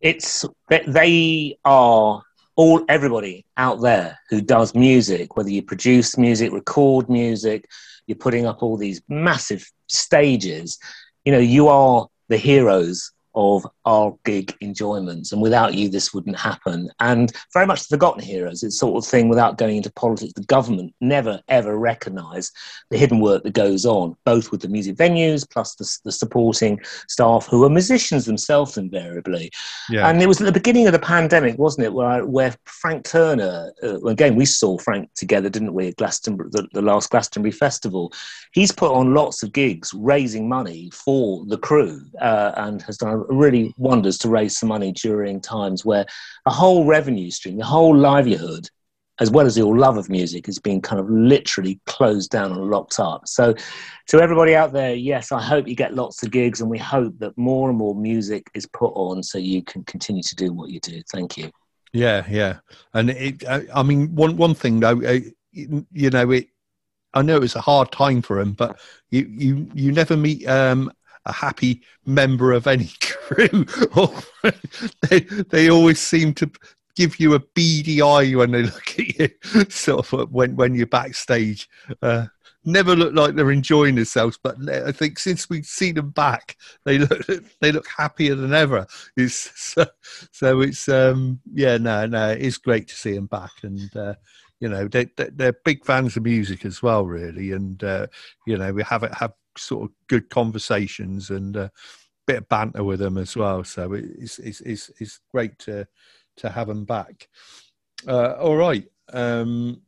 [0.00, 0.44] it's
[0.86, 2.22] they are
[2.56, 7.66] all everybody out there who does music whether you produce music record music
[8.06, 10.78] you're putting up all these massive stages
[11.24, 16.38] you know you are the heroes of our gig enjoyments and without you this wouldn't
[16.38, 16.90] happen.
[17.00, 20.44] And very much the forgotten heroes it's sort of thing without going into politics the
[20.44, 22.50] government never ever recognize
[22.90, 26.80] the hidden work that goes on both with the music venues plus the, the supporting
[27.08, 29.50] staff who are musicians themselves invariably.
[29.88, 33.04] Yeah, and it was at the beginning of the pandemic, wasn't it, where, where Frank
[33.04, 37.52] Turner, uh, again, we saw Frank together, didn't we, at Glastonbury, the, the last Glastonbury
[37.52, 38.12] Festival.
[38.52, 43.10] He's put on lots of gigs raising money for the crew uh, and has done
[43.10, 46.06] a really wonders to raise some money during times where
[46.46, 48.68] a whole revenue stream, the whole livelihood,
[49.20, 52.70] as well as your love of music, has been kind of literally closed down and
[52.70, 53.28] locked up.
[53.28, 53.54] So,
[54.08, 57.18] to everybody out there, yes, I hope you get lots of gigs, and we hope
[57.18, 60.70] that more and more music is put on so you can continue to do what
[60.70, 61.00] you do.
[61.12, 61.50] Thank you.
[61.92, 62.58] yeah, yeah.
[62.92, 65.20] And it, I, I mean, one one thing though, uh,
[65.52, 66.48] you, you know, it.
[67.16, 70.48] I know it was a hard time for him, but you you you never meet
[70.48, 70.90] um,
[71.26, 73.66] a happy member of any crew.
[75.08, 76.50] they they always seem to
[76.96, 79.28] give you a beady eye when they look at you,
[79.68, 81.68] sort of when when you're backstage.
[82.02, 82.26] Uh,
[82.64, 86.98] never look like they're enjoying themselves, but I think since we've seen them back, they
[86.98, 87.26] look
[87.60, 88.86] they look happier than ever.
[89.16, 89.86] It's so,
[90.30, 93.94] so it's um yeah no no it's great to see them back and.
[93.96, 94.14] Uh,
[94.60, 98.06] you know they, they're big fans of music as well really and uh,
[98.46, 101.70] you know we have it have sort of good conversations and a
[102.26, 105.86] bit of banter with them as well so it's it's it's, it's great to
[106.36, 107.28] to have them back
[108.08, 109.80] uh, all right um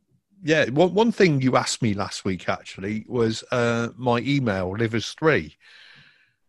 [0.43, 5.15] yeah one, one thing you asked me last week actually was uh my email livers
[5.19, 5.55] 3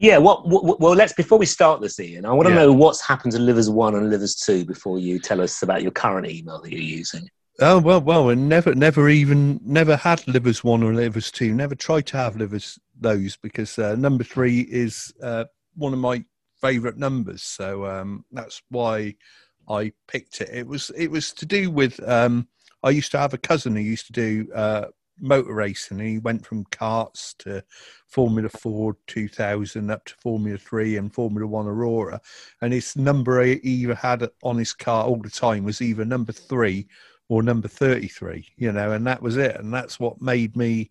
[0.01, 2.61] Yeah, what, what, well, let's before we start this, Ian, I want to Yeah.
[2.61, 5.91] know what's happened to Livers One and Livers Two before you tell us about your
[5.91, 7.29] current email that you're using.
[7.61, 11.53] Oh well, well, and never, never even, never had livers one or livers two.
[11.53, 15.45] Never tried to have livers those because uh, number three is uh,
[15.75, 16.25] one of my
[16.61, 17.43] favourite numbers.
[17.43, 19.17] So um, that's why
[19.69, 20.51] I picked it.
[20.53, 22.01] It was, it was to do with.
[22.09, 22.47] Um,
[22.85, 24.85] I used to have a cousin who used to do uh,
[25.21, 25.99] motor racing.
[25.99, 27.65] He went from karts to
[28.07, 32.21] Formula Ford 2000 up to Formula Three and Formula One Aurora,
[32.63, 36.31] and his number he either had on his car all the time was either number
[36.31, 36.87] three
[37.29, 39.57] or number 33 you know and that was it.
[39.57, 40.91] And that's what made me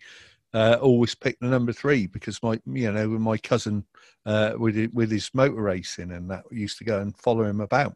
[0.53, 3.85] uh, always pick the number three because my you know my cousin
[4.25, 7.95] uh, with with his motor racing and that used to go and follow him about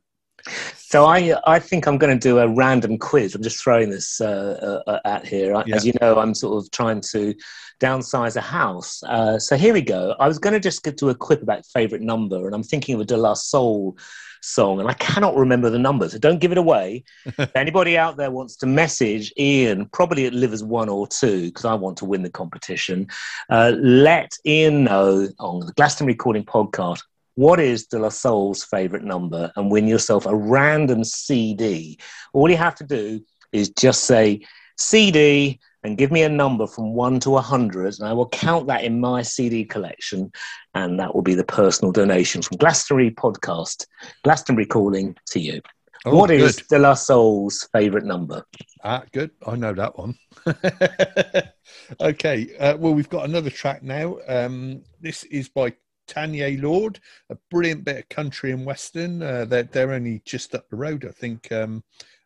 [0.75, 3.33] So I, I think I'm going to do a random quiz.
[3.35, 5.55] I'm just throwing this uh, uh, at here.
[5.55, 7.33] I- As you know, I'm sort of trying to
[7.79, 9.01] downsize a house.
[9.03, 10.15] Uh, so here we go.
[10.19, 12.95] I was going to just get to a quip about favorite number, and I'm thinking
[12.95, 13.97] of a De La Soul
[14.43, 16.09] song, and I cannot remember the number.
[16.09, 17.03] So don't give it away.
[17.25, 21.63] if anybody out there wants to message Ian, probably at Livers one or two, because
[21.65, 23.07] I want to win the competition.
[23.49, 27.03] Uh, let Ian know on the Glastonbury Recording Podcast
[27.35, 31.97] what is De La Soul's favorite number and win yourself a random CD.
[32.33, 33.21] All you have to do
[33.51, 34.41] is just say
[34.77, 38.67] CD and give me a number from one to a 100, and I will count
[38.67, 40.31] that in my CD collection,
[40.75, 43.87] and that will be the personal donation from Glastonbury Podcast,
[44.23, 45.59] Glastonbury calling to you.
[46.05, 46.67] Oh, what is good.
[46.67, 48.43] De La Soul's favorite number?
[48.83, 50.15] ah good i know that one
[52.01, 55.71] okay uh, well we've got another track now um this is by
[56.11, 56.99] Tanyee Lord,
[57.29, 59.23] a brilliant bit of country and western.
[59.23, 61.49] Uh, they're, they're only just up the road, I think.
[61.51, 61.83] Um,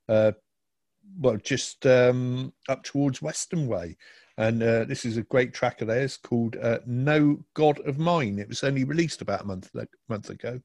[0.09, 0.31] uh,
[1.19, 3.95] well, just um, up towards Western Way.
[4.37, 8.39] And uh, this is a great track of theirs called uh, No God of Mine.
[8.39, 9.69] It was only released about a month,
[10.09, 10.59] month ago.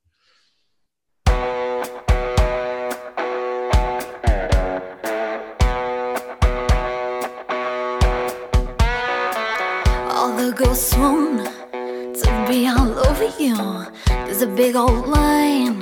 [10.09, 11.60] All the ghosts swoon
[13.21, 13.87] over you.
[14.07, 15.81] There's a big old line,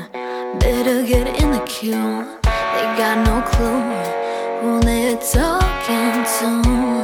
[0.58, 2.26] better get in the queue.
[2.42, 3.80] They got no clue
[4.60, 6.97] who they're talking to.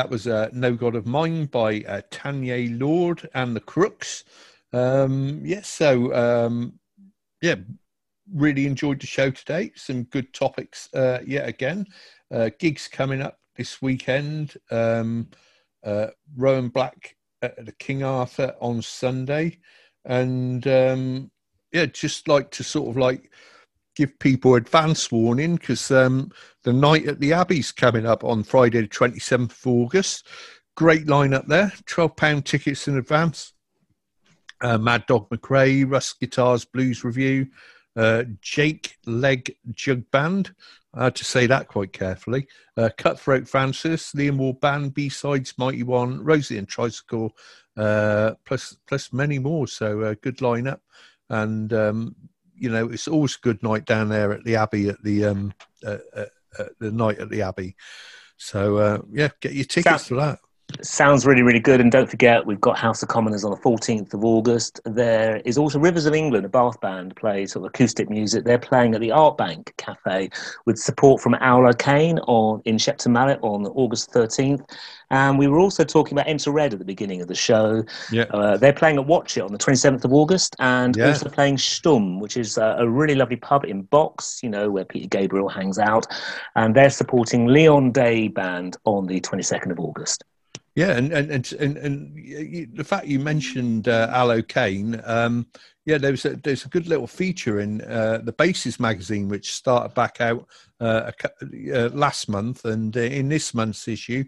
[0.00, 4.24] That was uh, No God of Mine by uh, Tanyee Lord and the Crookes.
[4.72, 6.78] Um, yes, so um,
[7.42, 7.56] yeah,
[8.32, 9.72] really enjoyed the show today.
[9.74, 11.84] Some good topics uh, yet again.
[12.30, 14.56] Uh, gigs coming up this weekend.
[14.70, 15.28] Um,
[15.84, 19.58] uh, Rowan Black at the King Arthur on Sunday,
[20.06, 21.30] and um,
[21.72, 23.30] yeah, just like to sort of like
[23.96, 26.30] give people advance warning because um,
[26.64, 30.26] the night at the Abbey's coming up on Friday, the 27th of August.
[30.76, 33.52] Great lineup there, £12 tickets in advance.
[34.62, 37.46] Uh, Mad Dog McRae, Russ Guitars Blues Review,
[37.96, 40.54] uh, Jake Leg Jug Band.
[40.94, 42.46] I had to say that quite carefully.
[42.76, 47.36] Uh, Cutthroat Francis, Liam Ward Band, B Sides, Mighty One, Rosie and Tricycle,
[47.76, 49.66] uh, plus plus many more.
[49.68, 50.80] So uh, good lineup,
[51.28, 52.16] and um,
[52.60, 55.52] you know it's always a good night down there at the Abbey at the um,
[55.84, 56.26] uh, uh,
[56.58, 57.74] uh, the night at the Abbey.
[58.36, 60.38] So uh, yeah, get your tickets Sounds- for that.
[60.82, 61.80] Sounds really, really good.
[61.80, 64.80] And don't forget, we've got House of Commoners on the 14th of August.
[64.84, 68.44] There is also Rivers of England, a Bath band, plays sort of acoustic music.
[68.44, 70.30] They're playing at the Art Bank Cafe
[70.66, 74.62] with support from Aula Kane on, in Shepton Mallet on August 13th.
[75.10, 77.82] And we were also talking about Enter Red at the beginning of the show.
[78.12, 78.24] Yeah.
[78.30, 81.08] Uh, they're playing at Watch It on the 27th of August and Yeah.
[81.08, 85.08] also playing Stumm, which is a really lovely pub in Box, you know, where Peter
[85.08, 86.06] Gabriel hangs out.
[86.54, 90.24] And they're supporting Leon Day Band on the 22nd of August.
[90.76, 95.46] Yeah, and and and and, the fact you mentioned uh, Kane, um,
[95.84, 99.94] yeah, there's a there's a good little feature in uh, the Bases magazine which started
[99.94, 100.46] back out
[100.80, 101.10] uh,
[101.74, 104.22] uh, last month, and uh, in this month's issue,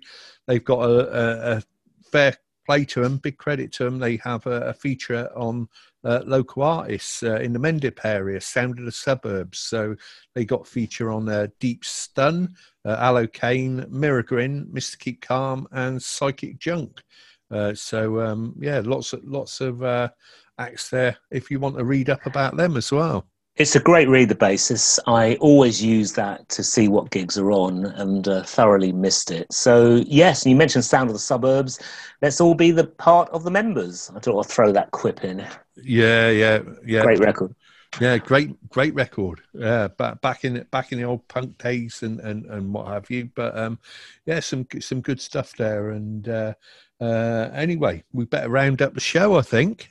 [0.48, 1.62] they've got a, a, a
[2.10, 2.36] fair
[2.72, 3.98] play to them, big credit to them.
[3.98, 5.68] They have a, a feature on
[6.04, 9.58] uh, local artists uh, in the Mendip area, Sound of the Suburbs.
[9.58, 9.94] So
[10.34, 12.54] they got feature on uh, Deep Stun,
[12.86, 14.98] uh, Aloe Kane, Mirror Grin, Mr.
[14.98, 17.02] Keep Calm, and Psychic Junk.
[17.50, 20.08] Uh, so um, yeah, lots of lots of uh,
[20.56, 21.18] acts there.
[21.30, 23.26] If you want to read up about them as well.
[23.56, 24.98] It's a great read, the basis.
[25.06, 29.52] I always use that to see what gigs are on and uh, thoroughly missed it.
[29.52, 31.78] So, yes, you mentioned Sound of the Suburbs.
[32.22, 34.10] Let's all be the part of the members.
[34.16, 35.46] I thought I'd throw that quip in.
[35.76, 37.02] Yeah, yeah, yeah.
[37.02, 37.54] Great record.
[38.00, 39.42] Yeah, great, great record.
[39.52, 43.10] Yeah, back back in back in the old punk days and and, and what have
[43.10, 43.28] you.
[43.34, 43.78] But um,
[44.24, 45.90] yeah, some some good stuff there.
[45.90, 46.54] And uh,
[47.02, 49.36] uh, anyway, we better round up the show.
[49.36, 49.90] I think.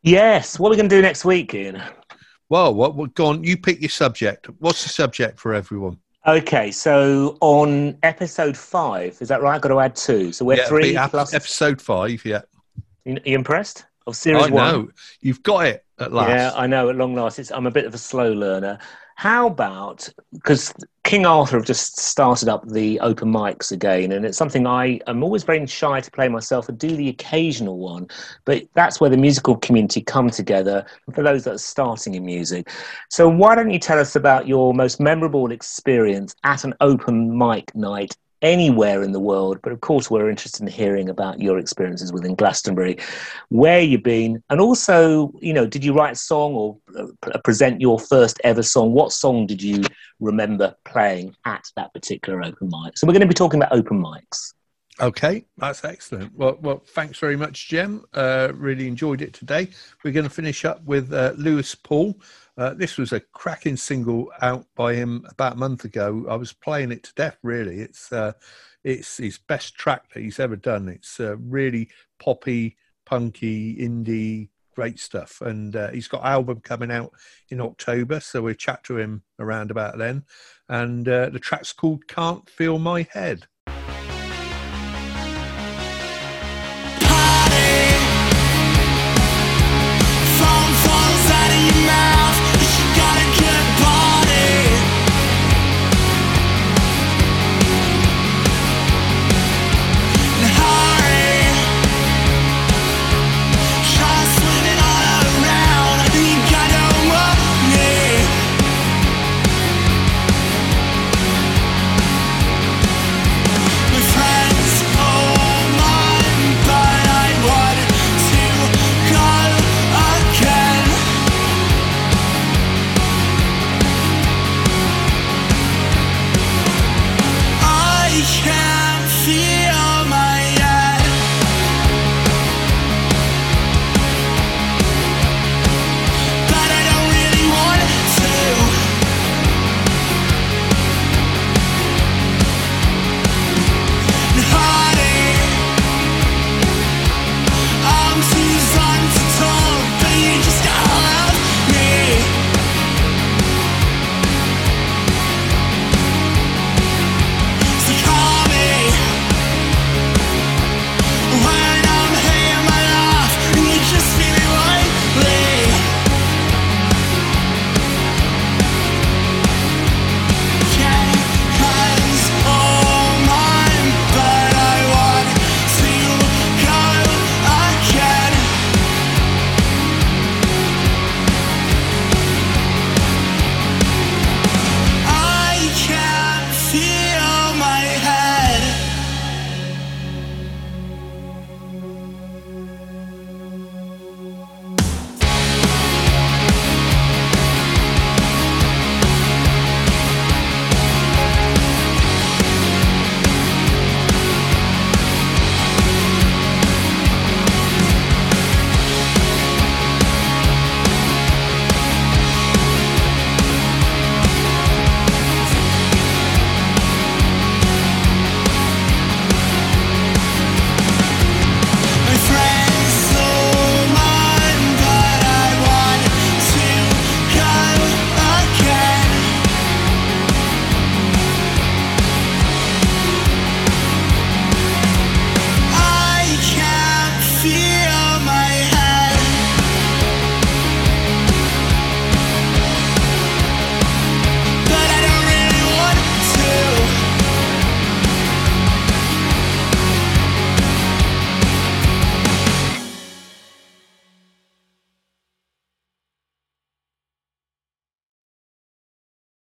[0.00, 0.58] Yes.
[0.58, 1.82] What are we going to do next week, Ian?
[2.52, 3.42] Well, what what go on?
[3.42, 4.46] You pick your subject.
[4.58, 5.96] What's the subject for everyone?
[6.26, 9.54] Okay, so on episode five, is that right?
[9.54, 10.32] I've got to add two.
[10.34, 11.32] So we're Yeah, three plus.
[11.32, 12.22] episode five.
[12.26, 12.42] Yeah,
[13.06, 13.86] You you impressed?
[14.06, 14.54] Of series I one?
[14.70, 14.88] know
[15.22, 16.28] you've got it at last.
[16.28, 16.90] Yeah, I know.
[16.90, 18.78] At long last, it's, I'm a bit of a slow learner.
[19.16, 20.72] How about because
[21.04, 25.22] King Arthur have just started up the open mics again, and it's something I am
[25.22, 28.08] always very shy to play myself and do the occasional one,
[28.44, 32.70] but that's where the musical community come together for those that are starting in music.
[33.10, 37.74] So why don't you tell us about your most memorable experience at an open mic
[37.74, 39.58] night anywhere in the world?
[39.62, 42.98] But of course, we're interested in hearing about your experiences within Glastonbury,
[43.48, 47.80] where you've been, and also, you know, did you write a song or uh, present
[47.80, 48.92] your first ever song?
[48.92, 49.82] What song did you
[50.20, 52.98] remember playing at that particular open mic?
[52.98, 54.52] So we're going to be talking about open mics.
[55.00, 56.36] Okay, that's excellent.
[56.36, 58.04] Well, well, thanks very much, Jem.
[58.12, 59.70] Uh, really enjoyed it today.
[60.04, 62.14] We're going to finish up with uh, Lewis Poole.
[62.58, 66.26] Uh, this was a cracking single out by him about a month ago.
[66.28, 67.38] I was playing it to death.
[67.42, 68.32] Really, it's uh,
[68.84, 70.88] it's his best track that he's ever done.
[70.88, 71.88] It's uh, really
[72.18, 72.76] poppy,
[73.06, 75.40] punky, indie, great stuff.
[75.40, 77.12] And uh, he's got album coming out
[77.48, 80.24] in October, so we'll chat to him around about then.
[80.68, 83.46] And uh, the track's called "Can't Feel My Head."